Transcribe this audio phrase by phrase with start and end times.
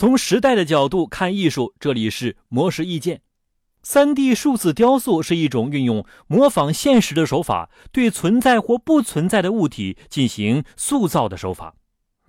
[0.00, 3.20] 从时代的角度看艺术，这里是魔石意见。
[3.82, 11.74] 三 D 数字雕塑是一种运用模仿现实的手法，对存在或不存在的物体进行塑造的手法。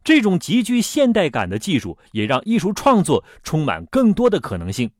[0.04, 4.92] 这种极具现代感的技术，也让艺术创作充满更多的可能性。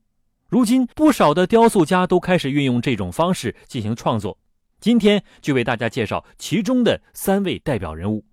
[0.48, 4.38] 如今，不少的雕塑家都开始运用这种方式进行创作。
[4.80, 8.24] 今天就为大家介绍其中的三位代表人物。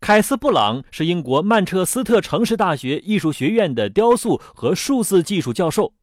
[0.00, 5.94] 凯斯·布朗是英国曼彻斯特城市大学艺术学院的雕塑和数字技术教授。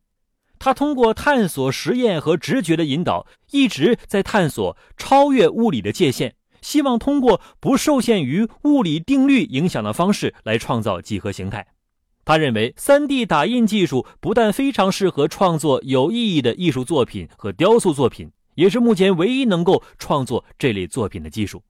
[0.57, 11.67] 他通过探索实验和直觉的引导，一直在探索超越物理的界限，希望通过不受限于物理定律影响的方式来创造几何形态。
[12.25, 21.61] 他认为，3D 打印技术不但非常适合创作有意义的艺术作品和雕塑作品，也是目前唯一能够创作这类作品的技术。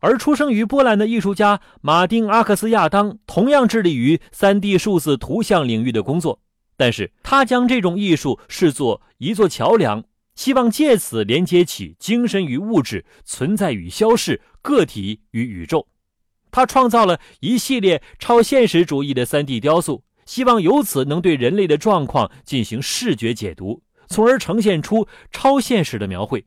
[0.00, 6.40] 而出生于波兰的艺术家马丁·阿克斯亚当同样致力于 3D 数字图像领域的工作。
[6.76, 10.02] 但是他将这种艺术视作一座桥梁，
[10.34, 15.86] 希望借此连接起精神与物质、存在与消逝、个体与宇宙。
[16.50, 26.42] 他创造了一系列超现实主义的 3D 雕塑，希望由此能对人类的状况进行视觉解读，从而呈现出超现实的描绘。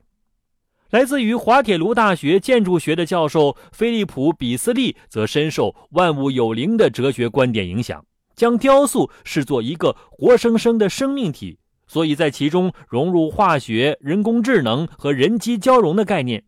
[0.94, 8.06] 来自于滑铁卢大学建筑学的教授菲利普·比斯利则深受万物有灵的哲学观点影响。
[8.36, 16.44] 将雕塑视作一个活生生的生命体，所以在其中融入化学、人工智能和人机交融的概念。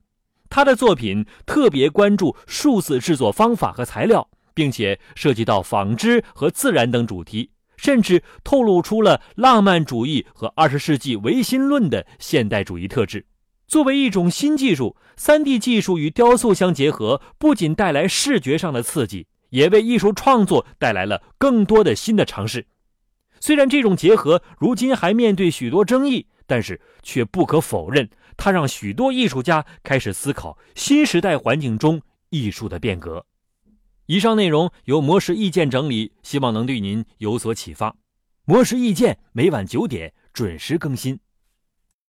[0.47, 13.25] 他的作品特别关注数字制作方法和材料，并且涉及到纺织和自然等主题，甚至透露出了浪漫主义和二十世纪唯心论的现代主义特质。
[13.67, 19.27] 作为一种新技术，3D 技术与雕塑相结合，不仅带来视觉上的刺激。
[19.49, 22.67] 也为艺术创作带来了更多的新的尝试。
[23.39, 32.01] 虽然这种结合如今还面对许多争议，但是却不可否认，它让许多艺术家开始思考新时代环境中
[32.31, 33.25] 艺术的变革。
[34.07, 37.95] 以上内容由魔石意见整理，希望能对您有所启发。
[38.44, 41.17] 魔石意见每晚九点准时更新。